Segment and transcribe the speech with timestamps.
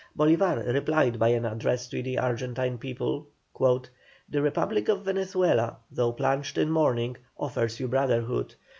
[0.17, 3.27] Bolívar replied by an address to the Argentine people:
[3.59, 8.55] "The Republic of Venezuela, though plunged in mourning, offers you brotherhood.